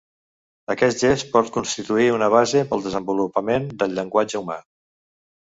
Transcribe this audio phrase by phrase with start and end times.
[0.73, 4.61] Aquest gest pot constituir una base pel desenvolupament del llenguatge humà.